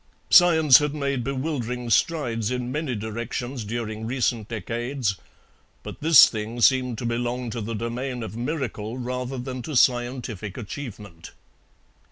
Science 0.31 0.79
had 0.79 0.95
made 0.95 1.23
bewildering 1.23 1.87
strides 1.91 2.49
in 2.49 2.71
many 2.71 2.95
directions 2.95 3.63
during 3.63 4.07
recent 4.07 4.47
decades, 4.47 5.15
but 5.83 6.01
this 6.01 6.27
thing 6.27 6.59
seemed 6.59 6.97
to 6.97 7.05
belong 7.05 7.51
to 7.51 7.61
the 7.61 7.75
domain 7.75 8.23
of 8.23 8.35
miracle 8.35 8.97
rather 8.97 9.37
than 9.37 9.61
to 9.61 9.75
scientific 9.75 10.57
achievement. 10.57 11.33